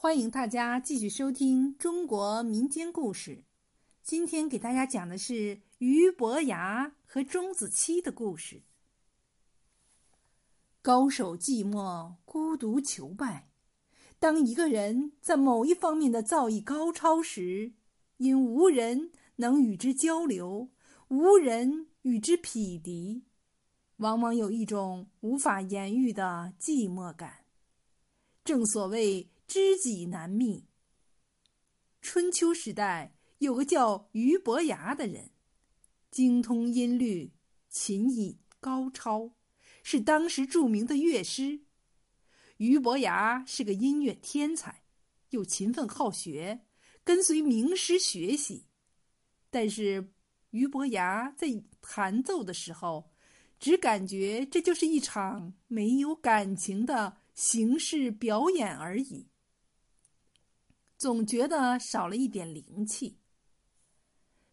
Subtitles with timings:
[0.00, 3.42] 欢迎大家继续收听中国民间故事。
[4.04, 8.62] 今天给大家讲的是俞伯牙和钟子期的故事。
[10.80, 13.48] 高手寂寞，孤独求败。
[14.20, 17.72] 当一个人在某一方面的造诣高超时，
[18.18, 20.68] 因无人能与之交流，
[21.08, 23.24] 无人与之匹敌，
[23.96, 27.38] 往往有一种无法言喻的寂寞感。
[28.44, 30.66] 正所谓知己难觅。
[32.02, 35.30] 春秋时代有个叫俞伯牙的人，
[36.10, 37.32] 精通音律，
[37.70, 39.32] 琴艺高超，
[39.82, 41.60] 是当时著名的乐师。
[42.58, 44.82] 俞伯牙是个音乐天才，
[45.30, 46.66] 又勤奋好学，
[47.02, 48.66] 跟随名师学习。
[49.48, 50.12] 但是，
[50.50, 51.48] 俞伯牙在
[51.80, 53.10] 弹奏的时候，
[53.58, 59.26] 只感觉这就是一场没有感情的形式表演而已，
[60.98, 63.20] 总觉得少了一点灵气。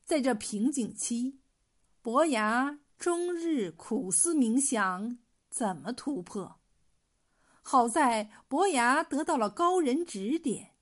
[0.03, 1.39] 在这瓶颈期，
[2.03, 5.17] 伯牙终日苦思冥想，
[5.49, 6.59] 怎么突破？
[7.63, 10.75] 好在伯牙得到了高人指点，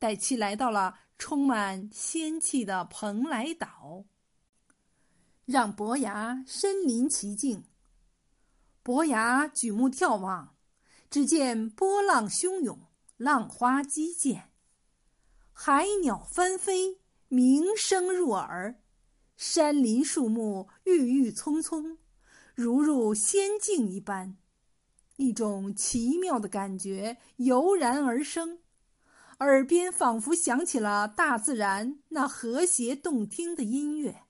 [0.00, 4.04] 带其来到了充满仙气的蓬莱岛，
[5.44, 7.62] 让伯牙身临其境。
[8.82, 10.56] 伯牙举目眺望，
[11.08, 12.80] 只见波浪汹涌，
[13.16, 14.47] 浪花激溅，
[15.60, 18.76] 海鸟翻飞，鸣声入耳，
[19.36, 21.98] 山林树木郁郁葱葱，
[22.54, 24.36] 如入仙境一般。
[25.16, 28.60] 一种奇妙的感觉油然而生，
[29.40, 34.22] 耳边仿佛响起了大自然那和谐动听的音乐。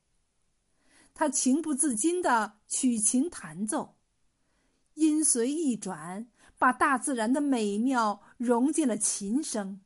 [1.12, 3.96] 他情不自禁地取琴弹奏，
[4.94, 9.82] 音随意转，把大自然的美妙融进了琴声。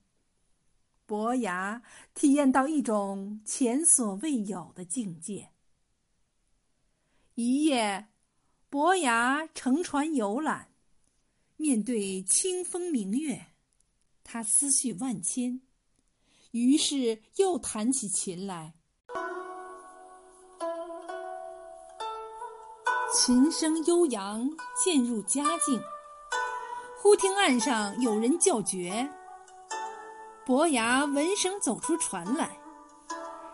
[1.12, 1.82] 伯牙
[2.14, 5.50] 体验到一种前所未有的境界。
[7.34, 8.06] 一夜，
[8.70, 10.70] 伯牙乘船游览。
[11.59, 13.48] 面对清风明月，
[14.25, 15.60] 他思绪万千，
[16.53, 18.72] 于是又弹起琴来。
[23.14, 24.48] 琴声悠扬，
[24.82, 25.78] 渐入佳境。
[26.97, 29.12] 忽听岸上有人叫绝。
[30.52, 32.50] 伯牙闻声走出船来，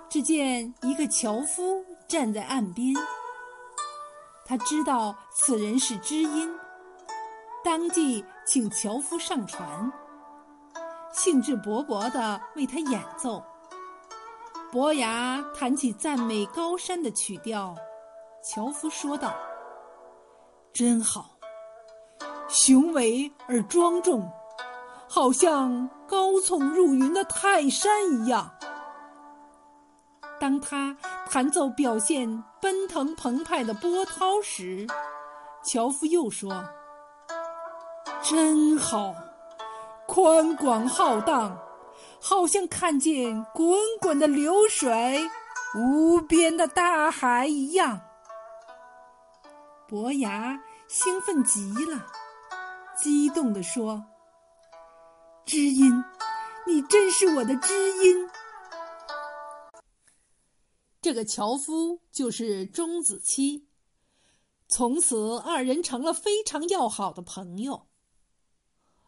[0.09, 2.93] 只见一个樵夫站在岸边。
[4.45, 6.53] 他知道此人是知音。
[7.63, 9.93] 当即请樵夫上船，
[11.13, 13.45] 兴致勃勃地为他演奏。
[14.73, 17.77] 伯牙弹起赞美高山的曲调，
[18.43, 19.33] 樵夫说道
[20.75, 21.31] ：“真好，
[22.49, 24.29] 雄伟而庄重，
[25.09, 28.51] 好像高耸入云的泰山一样。”
[30.41, 30.97] 当他
[31.29, 34.87] 弹奏表现奔腾澎湃的波涛时，
[35.65, 36.65] 樵夫又说。
[38.23, 39.15] 真好，
[40.07, 41.59] 宽广浩荡，
[42.21, 45.29] 好像看见滚滚的流水、
[45.75, 48.01] 无边的大海一样。
[49.89, 52.07] 伯牙兴奋极了，
[52.97, 54.05] 激动地说
[55.49, 55.91] ：“知音，
[56.67, 57.73] 你真是我的知
[58.05, 58.29] 音。”
[61.01, 63.67] 这个樵夫就是钟子期，
[64.69, 67.87] 从此二人成了非常要好的朋友。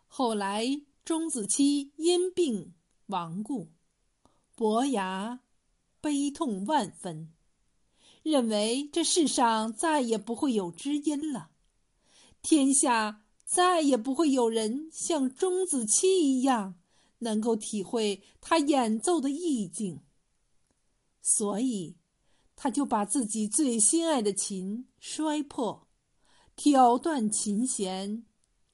[0.07, 0.65] 后来，
[1.05, 2.73] 钟子期因病
[3.09, 3.71] 亡故，
[4.55, 5.41] 伯牙
[6.01, 7.35] 悲痛万分，
[8.23, 11.51] 认为这世上再也不会有知音了，
[12.41, 16.77] 天下再也不会有人像钟子期一样
[17.19, 20.01] 能够体会他演奏的意境，
[21.21, 21.97] 所以，
[22.55, 25.89] 他就把自己最心爱的琴摔破，
[26.55, 28.25] 挑断琴弦，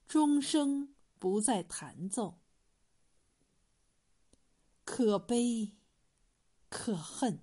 [0.07, 0.93] 终生。
[1.19, 2.41] 不再弹奏，
[4.85, 5.73] 可悲，
[6.69, 7.41] 可恨，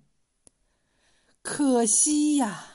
[1.42, 2.73] 可惜呀。